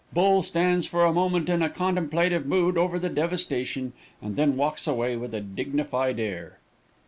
[0.11, 4.87] Bull stands for a moment in a contemplative mood over the devastation, and then walks
[4.87, 6.57] away with a dignified air.